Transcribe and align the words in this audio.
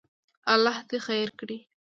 الله 0.53 0.75
دې 0.89 0.97
خیر 1.07 1.29
کړي. 1.39 1.57